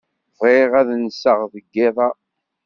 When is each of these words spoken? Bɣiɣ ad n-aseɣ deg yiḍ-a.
Bɣiɣ 0.37 0.71
ad 0.79 0.89
n-aseɣ 0.95 1.39
deg 1.53 1.65
yiḍ-a. 1.75 2.09